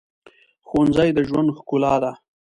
ښوونځی 0.67 1.09
د 1.13 1.19
ژوند 1.29 1.49
ښکلا 1.57 1.95
ده 2.03 2.11